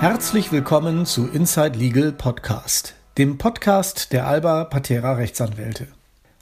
[0.00, 5.88] Herzlich willkommen zu Inside Legal Podcast, dem Podcast der Alba Patera Rechtsanwälte.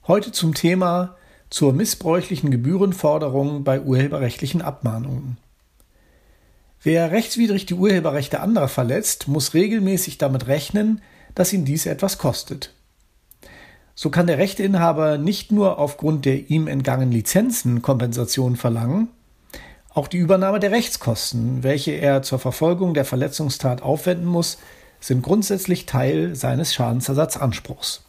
[0.06, 1.16] Heute zum Thema
[1.50, 5.36] zur missbräuchlichen Gebührenforderung bei urheberrechtlichen Abmahnungen.
[6.82, 11.00] Wer rechtswidrig die Urheberrechte anderer verletzt, muss regelmäßig damit rechnen,
[11.34, 12.74] dass ihn dies etwas kostet.
[14.02, 19.06] So kann der Rechteinhaber nicht nur aufgrund der ihm entgangenen Lizenzen Kompensation verlangen,
[19.94, 24.58] auch die Übernahme der Rechtskosten, welche er zur Verfolgung der Verletzungstat aufwenden muss,
[24.98, 28.02] sind grundsätzlich Teil seines Schadensersatzanspruchs.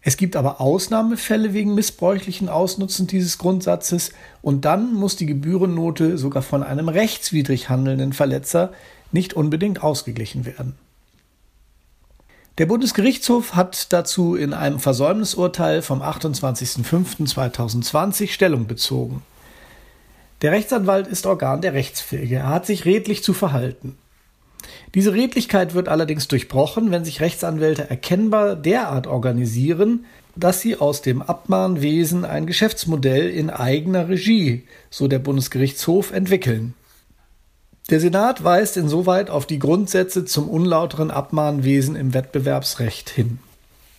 [0.00, 4.10] Es gibt aber Ausnahmefälle wegen missbräuchlichen Ausnutzens dieses Grundsatzes
[4.42, 8.72] und dann muss die Gebührennote sogar von einem rechtswidrig handelnden Verletzer
[9.12, 10.74] nicht unbedingt ausgeglichen werden.
[12.58, 19.24] Der Bundesgerichtshof hat dazu in einem Versäumnisurteil vom 28.05.2020 Stellung bezogen.
[20.40, 22.36] Der Rechtsanwalt ist Organ der Rechtspflege.
[22.36, 23.98] Er hat sich redlich zu verhalten.
[24.94, 30.04] Diese Redlichkeit wird allerdings durchbrochen, wenn sich Rechtsanwälte erkennbar derart organisieren,
[30.36, 36.74] dass sie aus dem Abmahnwesen ein Geschäftsmodell in eigener Regie, so der Bundesgerichtshof, entwickeln.
[37.90, 43.40] Der Senat weist insoweit auf die Grundsätze zum unlauteren Abmahnwesen im Wettbewerbsrecht hin.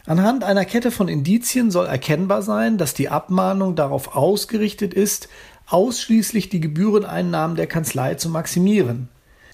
[0.08, 5.30] Anhand einer Kette von Indizien soll erkennbar sein, dass die Abmahnung darauf ausgerichtet ist,
[5.68, 9.08] ausschließlich die Gebühreneinnahmen der Kanzlei zu maximieren.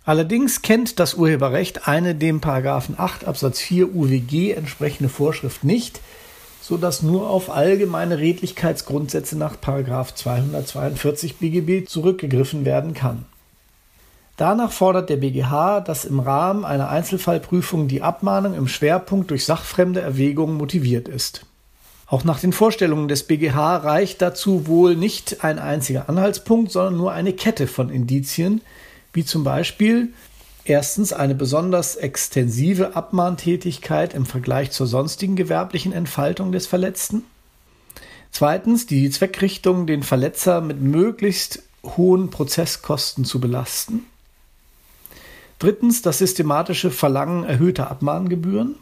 [0.06, 2.40] Allerdings kennt das Urheberrecht eine dem
[2.98, 6.00] 8 Absatz 4 UWG entsprechende Vorschrift nicht,
[6.62, 13.26] so dass nur auf allgemeine Redlichkeitsgrundsätze nach 242 BGB zurückgegriffen werden kann.
[14.42, 20.02] Danach fordert der BGH, dass im Rahmen einer Einzelfallprüfung die Abmahnung im Schwerpunkt durch sachfremde
[20.02, 21.46] Erwägungen motiviert ist.
[22.08, 27.12] Auch nach den Vorstellungen des BGH reicht dazu wohl nicht ein einziger Anhaltspunkt, sondern nur
[27.12, 28.62] eine Kette von Indizien,
[29.14, 30.12] wie zum Beispiel
[30.66, 37.26] erstens eine besonders extensive Abmahntätigkeit im Vergleich zur sonstigen gewerblichen Entfaltung des Verletzten,
[38.32, 44.08] zweitens die Zweckrichtung, den Verletzer mit möglichst hohen Prozesskosten zu belasten,
[45.64, 48.76] drittens das systematische Verlangen erhöhter Abmahngebühren,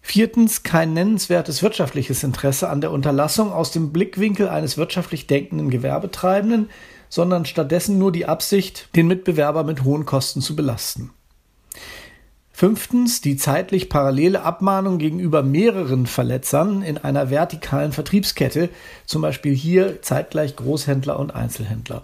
[0.00, 6.70] Viertens kein nennenswertes wirtschaftliches Interesse an der Unterlassung aus dem Blickwinkel eines wirtschaftlich denkenden Gewerbetreibenden,
[7.10, 11.10] sondern stattdessen nur die Absicht, den Mitbewerber mit hohen Kosten zu belasten.
[12.52, 18.70] Fünftens die zeitlich parallele Abmahnung gegenüber mehreren Verletzern in einer vertikalen Vertriebskette,
[19.04, 22.02] zum Beispiel hier zeitgleich Großhändler und Einzelhändler.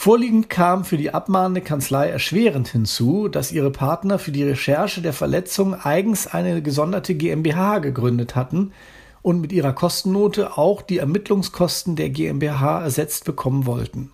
[0.00, 5.12] Vorliegend kam für die abmahnende Kanzlei erschwerend hinzu, dass ihre Partner für die Recherche der
[5.12, 8.70] Verletzung eigens eine gesonderte GmbH gegründet hatten
[9.22, 14.12] und mit ihrer Kostennote auch die Ermittlungskosten der GmbH ersetzt bekommen wollten.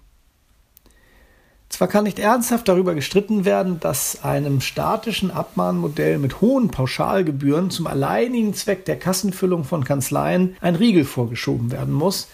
[1.69, 7.87] Zwar kann nicht ernsthaft darüber gestritten werden, dass einem statischen Abmahnmodell mit hohen Pauschalgebühren zum
[7.87, 12.29] alleinigen Zweck der Kassenfüllung von Kanzleien ein Riegel vorgeschoben werden muss,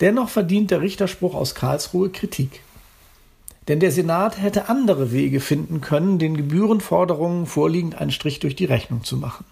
[0.00, 2.60] dennoch verdient der Richterspruch aus Karlsruhe Kritik.
[3.68, 8.64] Denn der Senat hätte andere Wege finden können, den Gebührenforderungen vorliegend einen Strich durch die
[8.64, 9.44] Rechnung zu machen.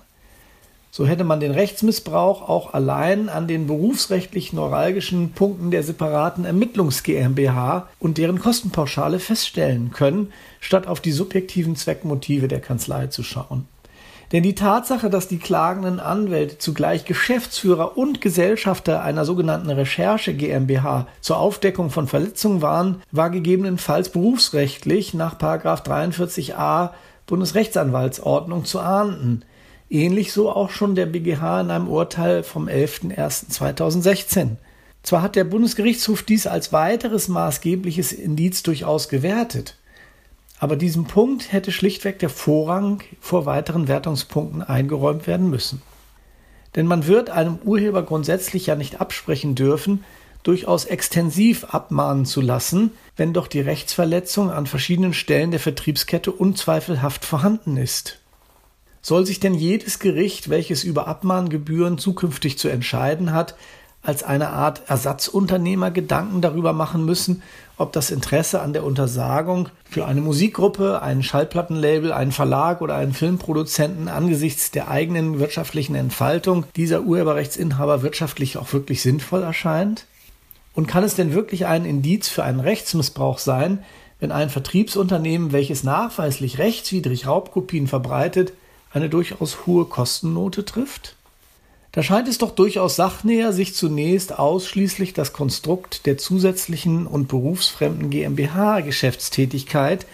[0.93, 7.03] So hätte man den Rechtsmissbrauch auch allein an den berufsrechtlich neuralgischen Punkten der separaten Ermittlungs
[7.03, 13.67] GmbH und deren Kostenpauschale feststellen können, statt auf die subjektiven Zweckmotive der Kanzlei zu schauen.
[14.35, 21.07] Denn die Tatsache, dass die klagenden Anwälte zugleich Geschäftsführer und Gesellschafter einer sogenannten Recherche GmbH
[21.21, 26.91] zur Aufdeckung von Verletzungen waren, war gegebenenfalls berufsrechtlich nach 43a
[27.27, 29.45] Bundesrechtsanwaltsordnung zu ahnden.
[29.89, 34.57] Ähnlich so auch schon der BGH in einem Urteil vom 11.01.2016.
[35.05, 39.77] Zwar hat der Bundesgerichtshof dies als weiteres maßgebliches Indiz durchaus gewertet,
[40.65, 45.83] aber diesem Punkt hätte schlichtweg der Vorrang vor weiteren Wertungspunkten eingeräumt werden müssen.
[46.75, 50.05] Denn man wird einem Urheber grundsätzlich ja nicht absprechen dürfen,
[50.43, 57.27] durchaus extensiv abmahnen zu lassen, wenn doch die Rechtsverletzung an verschiedenen Stellen der Vertriebskette unzweifelhaft
[57.27, 58.21] vorhanden ist.
[59.03, 63.55] Soll sich denn jedes Gericht, welches über Abmahngebühren zukünftig zu entscheiden hat,
[64.05, 67.43] als eine Art Ersatzunternehmer Gedanken darüber machen müssen,
[67.77, 73.15] ob das Interesse an der Untersagung für eine Musikgruppe, einen Schallplattenlabel, einen Verlag oder einen
[73.15, 80.07] Filmproduzenten angesichts der eigenen wirtschaftlichen Entfaltung dieser Urheberrechtsinhaber wirtschaftlich auch wirklich sinnvoll erscheint?
[80.75, 83.83] Und kann es denn wirklich ein Indiz für einen Rechtsmissbrauch sein,
[84.21, 88.53] wenn ein Vertriebsunternehmen, welches nachweislich rechtswidrig Raubkopien verbreitet,
[88.93, 91.17] eine durchaus hohe Kostennote trifft?
[91.95, 98.11] Da scheint es doch durchaus sachnäher, sich zunächst ausschließlich das Konstrukt der zusätzlichen und berufsfremden
[98.11, 100.05] GmbH-Geschäftstätigkeit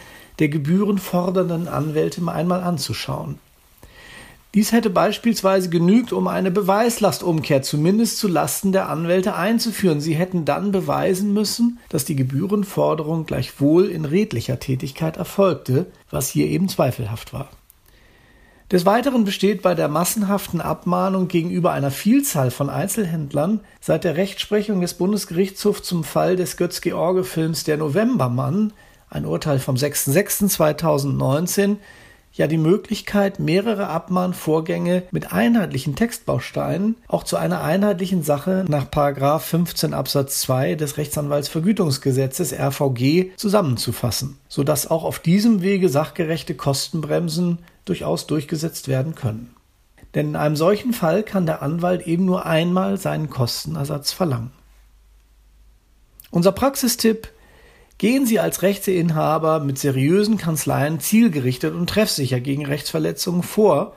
[0.41, 3.39] der gebührenfordernden Anwälte einmal anzuschauen.
[4.53, 10.03] Dies hätte beispielsweise genügt, um eine Beweislastumkehr zumindest zu Lasten der Anwälte einzuführen.
[10.03, 16.47] Sie hätten dann beweisen müssen, dass die Gebührenforderung gleichwohl in redlicher Tätigkeit erfolgte, was hier
[16.47, 17.49] eben zweifelhaft war.
[18.71, 24.81] Des Weiteren besteht bei der massenhaften Abmahnung gegenüber einer Vielzahl von Einzelhändlern seit der Rechtsprechung
[24.81, 28.73] des Bundesgerichtshofs zum Fall des Götz-George-Films Der Novembermann,
[29.09, 31.79] ein Urteil vom 6.6.2019,
[32.33, 38.87] ja die Möglichkeit, mehrere Abmahnvorgänge mit einheitlichen Textbausteinen auch zu einer einheitlichen Sache nach
[39.41, 48.27] 15 Absatz 2 des Rechtsanwaltsvergütungsgesetzes RVG zusammenzufassen, sodass auch auf diesem Wege sachgerechte Kostenbremsen durchaus
[48.27, 49.55] durchgesetzt werden können.
[50.15, 54.53] Denn in einem solchen Fall kann der Anwalt eben nur einmal seinen Kostenersatz verlangen.
[56.31, 57.29] Unser Praxistipp
[58.01, 63.95] Gehen Sie als Rechteinhaber mit seriösen Kanzleien zielgerichtet und treffsicher gegen Rechtsverletzungen vor.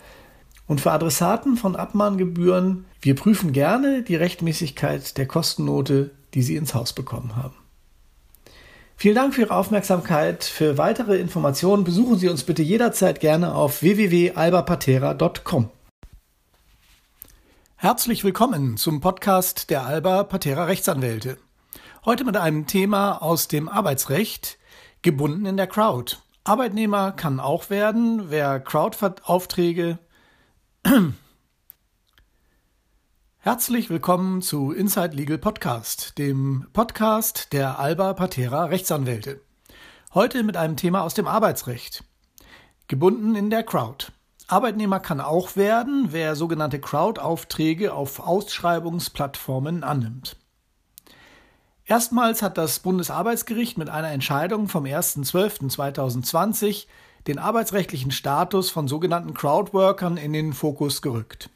[0.67, 6.73] Und für Adressaten von Abmahngebühren, wir prüfen gerne die Rechtmäßigkeit der Kostennote, die Sie ins
[6.73, 7.55] Haus bekommen haben.
[8.95, 10.43] Vielen Dank für Ihre Aufmerksamkeit.
[10.43, 15.69] Für weitere Informationen besuchen Sie uns bitte jederzeit gerne auf www.albapatera.com.
[17.75, 21.37] Herzlich willkommen zum Podcast der Alba Patera Rechtsanwälte.
[22.05, 24.57] Heute mit einem Thema aus dem Arbeitsrecht,
[25.01, 26.15] gebunden in der Crowd.
[26.45, 29.99] Arbeitnehmer kann auch werden, wer Crowd-Aufträge.
[33.45, 39.41] Herzlich willkommen zu Inside Legal Podcast, dem Podcast der Alba Patera Rechtsanwälte.
[40.13, 42.05] Heute mit einem Thema aus dem Arbeitsrecht.
[42.87, 44.13] Gebunden in der Crowd.
[44.47, 50.37] Arbeitnehmer kann auch werden, wer sogenannte Crowd-Aufträge auf Ausschreibungsplattformen annimmt.
[51.83, 56.85] Erstmals hat das Bundesarbeitsgericht mit einer Entscheidung vom 1.12.2020
[57.27, 61.49] den arbeitsrechtlichen Status von sogenannten Crowdworkern in den Fokus gerückt.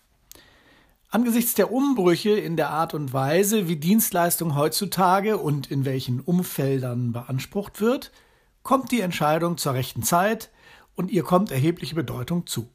[1.10, 7.14] Angesichts der Umbrüche in der Art und Weise, wie Dienstleistung heutzutage und in welchen Umfeldern
[7.14, 8.12] beansprucht wird,
[8.62, 10.50] kommt die Entscheidung zur rechten Zeit
[10.96, 12.70] und ihr kommt erhebliche Bedeutung zu.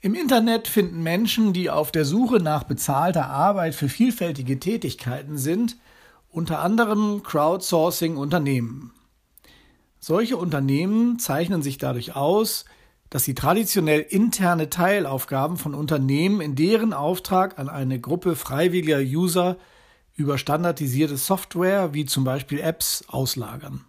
[0.00, 5.78] Im Internet finden Menschen, die auf der Suche nach bezahlter Arbeit für vielfältige Tätigkeiten sind,
[6.28, 8.92] unter anderem Crowdsourcing-Unternehmen.
[9.98, 12.66] Solche Unternehmen zeichnen sich dadurch aus,
[13.10, 19.56] dass sie traditionell interne Teilaufgaben von Unternehmen in deren Auftrag an eine Gruppe freiwilliger User
[20.14, 23.84] über standardisierte Software wie zum Beispiel Apps auslagern.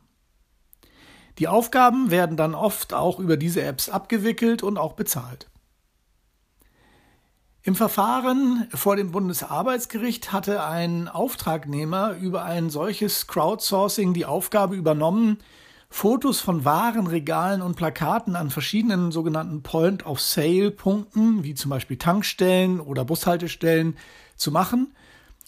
[1.40, 5.50] Die Aufgaben werden dann oft auch über diese Apps abgewickelt und auch bezahlt.
[7.62, 15.40] Im Verfahren vor dem Bundesarbeitsgericht hatte ein Auftragnehmer über ein solches Crowdsourcing die Aufgabe übernommen,
[15.90, 23.98] Fotos von Warenregalen und Plakaten an verschiedenen sogenannten Point-of-Sale-Punkten, wie zum Beispiel Tankstellen oder Bushaltestellen,
[24.36, 24.94] zu machen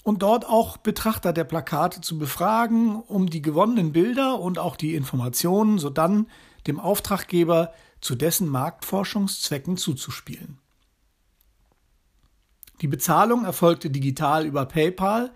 [0.04, 4.96] und dort auch Betrachter der Plakate zu befragen, um die gewonnenen Bilder und auch die
[4.96, 6.28] Informationen sodann
[6.68, 10.58] dem Auftraggeber zu dessen Marktforschungszwecken zuzuspielen.
[12.82, 15.32] Die Bezahlung erfolgte digital über PayPal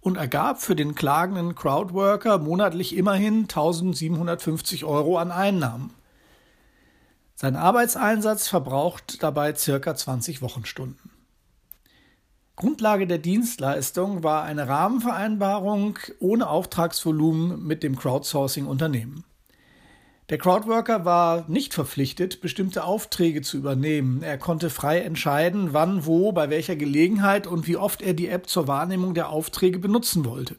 [0.00, 5.92] und ergab für den klagenden Crowdworker monatlich immerhin 1750 Euro an Einnahmen.
[7.34, 11.10] Sein Arbeitseinsatz verbraucht dabei circa 20 Wochenstunden.
[12.56, 19.24] Grundlage der Dienstleistung war eine Rahmenvereinbarung ohne Auftragsvolumen mit dem Crowdsourcing-Unternehmen.
[20.28, 24.22] Der Crowdworker war nicht verpflichtet, bestimmte Aufträge zu übernehmen.
[24.22, 28.48] Er konnte frei entscheiden, wann, wo, bei welcher Gelegenheit und wie oft er die App
[28.48, 30.56] zur Wahrnehmung der Aufträge benutzen wollte.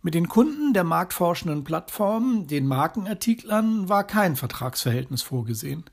[0.00, 5.84] Mit den Kunden der marktforschenden Plattform, den Markenartiklern, war kein Vertragsverhältnis vorgesehen.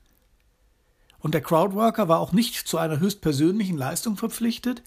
[1.18, 4.84] Und der Crowdworker war auch nicht zu einer höchstpersönlichen Leistung verpflichtet,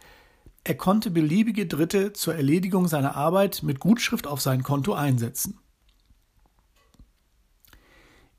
[0.63, 5.57] er konnte beliebige Dritte zur Erledigung seiner Arbeit mit Gutschrift auf sein Konto einsetzen.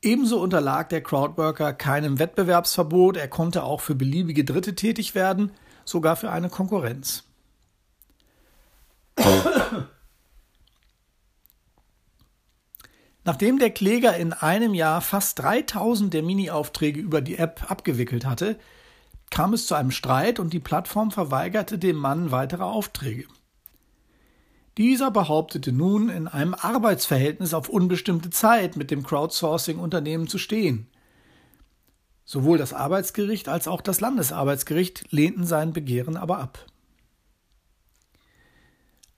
[0.05, 5.53] Ebenso unterlag der Crowdworker keinem Wettbewerbsverbot, er konnte auch für beliebige Dritte tätig werden,
[5.85, 7.23] sogar für eine Konkurrenz.
[13.25, 18.59] Nachdem der Kläger in einem Jahr fast 3000 der Mini-Aufträge über die App abgewickelt hatte,
[19.31, 23.29] kam es zu einem Streit und die Plattform verweigerte dem Mann weitere Aufträge.
[24.79, 30.87] Dieser behauptete nun, in einem Arbeitsverhältnis auf unbestimmte Zeit mit dem Crowdsourcing-Unternehmen zu stehen.
[32.25, 36.65] Sowohl das Arbeitsgericht als auch das Landesarbeitsgericht lehnten sein Begehren aber ab.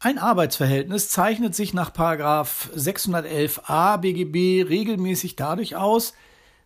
[0.00, 6.14] Ein Arbeitsverhältnis zeichnet sich nach 611a BGB regelmäßig dadurch aus,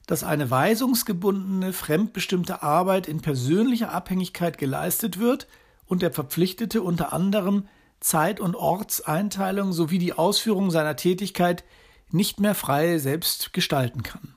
[0.07, 5.47] dass eine weisungsgebundene, fremdbestimmte Arbeit in persönlicher Abhängigkeit geleistet wird
[5.87, 7.69] und der Verpflichtete unter anderem
[8.01, 11.65] Zeit- und Ortseinteilung sowie die Ausführung seiner Tätigkeit
[12.11, 14.35] nicht mehr frei selbst gestalten kann.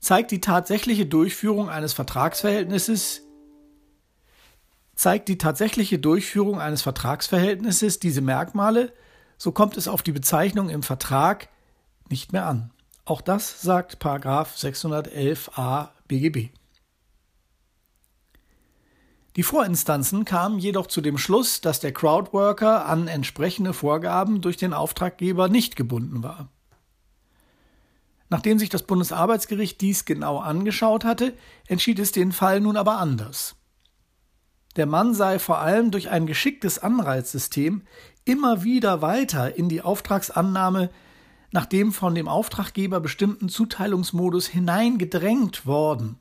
[0.00, 3.22] Zeigt die tatsächliche Durchführung eines Vertragsverhältnisses
[4.94, 8.92] zeigt die tatsächliche Durchführung eines Vertragsverhältnisses diese Merkmale,
[9.36, 11.48] so kommt es auf die Bezeichnung im Vertrag
[12.08, 12.70] nicht mehr an.
[13.04, 16.50] Auch das sagt 611a BGB.
[19.36, 24.74] Die Vorinstanzen kamen jedoch zu dem Schluss, dass der Crowdworker an entsprechende Vorgaben durch den
[24.74, 26.48] Auftraggeber nicht gebunden war.
[28.28, 31.34] Nachdem sich das Bundesarbeitsgericht dies genau angeschaut hatte,
[31.66, 33.56] entschied es den Fall nun aber anders.
[34.76, 37.82] Der Mann sei vor allem durch ein geschicktes Anreizsystem
[38.24, 40.90] immer wieder weiter in die Auftragsannahme
[41.50, 46.18] nach dem von dem Auftraggeber bestimmten Zuteilungsmodus hineingedrängt worden.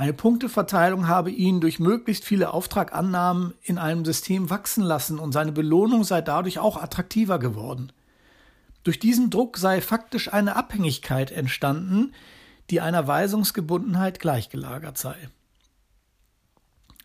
[0.00, 5.52] Eine Punkteverteilung habe ihn durch möglichst viele Auftragannahmen in einem System wachsen lassen und seine
[5.52, 7.92] Belohnung sei dadurch auch attraktiver geworden.
[8.82, 12.14] Durch diesen Druck sei faktisch eine Abhängigkeit entstanden,
[12.70, 15.16] die einer Weisungsgebundenheit gleichgelagert sei.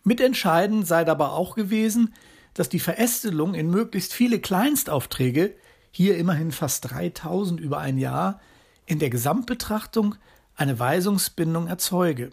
[0.02, 2.14] Mitentscheidend sei dabei auch gewesen,
[2.54, 5.54] dass die Verästelung in möglichst viele Kleinstaufträge
[5.90, 8.40] hier immerhin fast 3000 über ein Jahr,
[8.86, 10.14] in der Gesamtbetrachtung
[10.54, 12.30] eine Weisungsbindung erzeuge.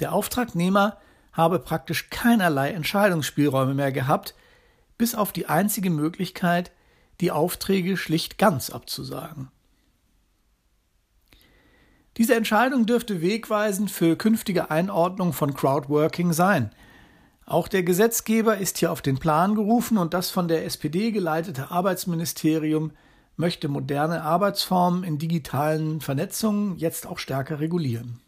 [0.00, 0.98] Der Auftragnehmer
[1.32, 4.34] habe praktisch keinerlei Entscheidungsspielräume mehr gehabt,
[4.98, 6.72] bis auf die einzige Möglichkeit,
[7.20, 9.50] die Aufträge schlicht ganz abzusagen.
[12.16, 16.70] Diese Entscheidung dürfte wegweisend für künftige Einordnung von Crowdworking sein–
[17.48, 21.70] auch der Gesetzgeber ist hier auf den Plan gerufen und das von der SPD geleitete
[21.70, 22.90] Arbeitsministerium
[23.36, 28.18] möchte moderne Arbeitsformen in digitalen Vernetzungen jetzt auch stärker regulieren.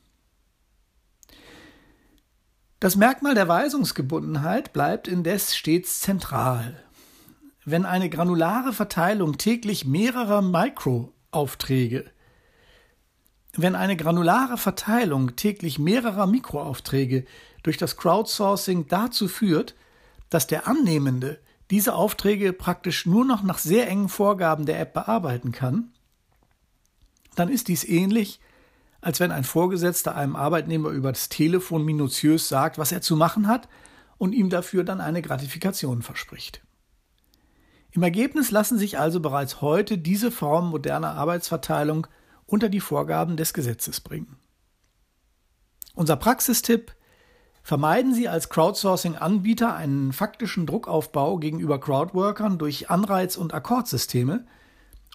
[2.80, 6.82] Das Merkmal der Weisungsgebundenheit bleibt indes stets zentral.
[7.64, 12.11] Wenn eine granulare Verteilung täglich mehrerer Mikroaufträge
[13.58, 17.25] wenn eine granulare Verteilung täglich mehrerer Mikroaufträge
[17.64, 19.75] durch das Crowdsourcing dazu führt,
[20.30, 25.50] dass der Annehmende diese Aufträge praktisch nur noch nach sehr engen Vorgaben der App bearbeiten
[25.50, 25.92] kann,
[27.35, 28.40] dann ist dies ähnlich,
[29.00, 33.47] als wenn ein Vorgesetzter einem Arbeitnehmer über das Telefon minutiös sagt, was er zu machen
[33.47, 33.69] hat
[34.19, 36.62] und ihm dafür dann eine Gratifikation verspricht.
[37.90, 42.07] Im Ergebnis lassen sich also bereits heute diese Formen moderner Arbeitsverteilung
[42.47, 44.37] unter die Vorgaben des Gesetzes bringen.
[45.95, 46.95] Unser Praxistipp
[47.69, 54.47] Vermeiden Sie als Crowdsourcing-Anbieter einen faktischen Druckaufbau gegenüber Crowdworkern durch Anreiz- und Akkordsysteme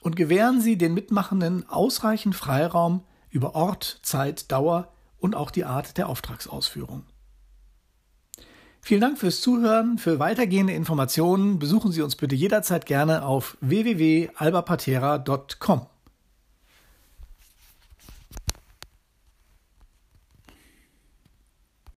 [0.01, 5.97] und gewähren Sie den Mitmachenden ausreichend Freiraum über Ort, Zeit, Dauer und auch die Art
[5.97, 7.03] der Auftragsausführung.
[8.81, 9.97] Vielen Dank fürs Zuhören.
[9.97, 15.87] Für weitergehende Informationen besuchen Sie uns bitte jederzeit gerne auf www.albapatera.com.